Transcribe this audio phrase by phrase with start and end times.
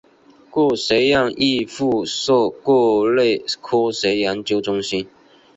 [0.49, 5.07] 各学院亦附设各类科学研究中心。